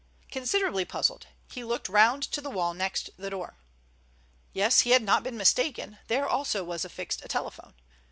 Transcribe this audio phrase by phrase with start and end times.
[0.31, 3.57] Considerably puzzled, he looked round to the wall next the door.
[4.51, 7.75] Yes, he had not been mistaken; there also was affixed a telephone.